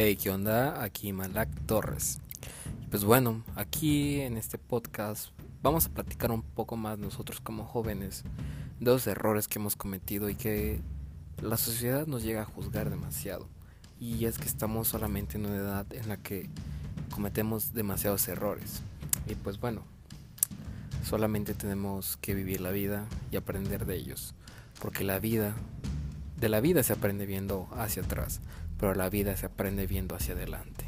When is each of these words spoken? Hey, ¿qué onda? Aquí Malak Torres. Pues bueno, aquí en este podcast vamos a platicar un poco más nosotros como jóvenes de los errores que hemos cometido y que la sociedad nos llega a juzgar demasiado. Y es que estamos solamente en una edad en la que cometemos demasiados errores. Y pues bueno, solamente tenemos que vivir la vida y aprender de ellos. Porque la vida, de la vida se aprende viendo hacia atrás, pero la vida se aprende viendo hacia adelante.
Hey, 0.00 0.14
¿qué 0.14 0.30
onda? 0.30 0.80
Aquí 0.84 1.12
Malak 1.12 1.48
Torres. 1.66 2.20
Pues 2.88 3.02
bueno, 3.02 3.42
aquí 3.56 4.20
en 4.20 4.36
este 4.36 4.56
podcast 4.56 5.30
vamos 5.60 5.86
a 5.86 5.88
platicar 5.88 6.30
un 6.30 6.42
poco 6.42 6.76
más 6.76 7.00
nosotros 7.00 7.40
como 7.40 7.64
jóvenes 7.64 8.22
de 8.78 8.92
los 8.92 9.08
errores 9.08 9.48
que 9.48 9.58
hemos 9.58 9.74
cometido 9.74 10.30
y 10.30 10.36
que 10.36 10.80
la 11.42 11.56
sociedad 11.56 12.06
nos 12.06 12.22
llega 12.22 12.42
a 12.42 12.44
juzgar 12.44 12.90
demasiado. 12.90 13.48
Y 13.98 14.26
es 14.26 14.38
que 14.38 14.46
estamos 14.46 14.86
solamente 14.86 15.36
en 15.36 15.46
una 15.46 15.56
edad 15.56 15.92
en 15.92 16.08
la 16.08 16.16
que 16.16 16.48
cometemos 17.12 17.74
demasiados 17.74 18.28
errores. 18.28 18.82
Y 19.26 19.34
pues 19.34 19.58
bueno, 19.58 19.82
solamente 21.02 21.54
tenemos 21.54 22.18
que 22.18 22.36
vivir 22.36 22.60
la 22.60 22.70
vida 22.70 23.08
y 23.32 23.36
aprender 23.36 23.84
de 23.84 23.96
ellos. 23.96 24.36
Porque 24.80 25.02
la 25.02 25.18
vida, 25.18 25.56
de 26.40 26.48
la 26.48 26.60
vida 26.60 26.82
se 26.82 26.92
aprende 26.92 27.26
viendo 27.26 27.68
hacia 27.72 28.02
atrás, 28.02 28.40
pero 28.78 28.94
la 28.94 29.10
vida 29.10 29.36
se 29.36 29.46
aprende 29.46 29.86
viendo 29.86 30.14
hacia 30.14 30.34
adelante. 30.34 30.87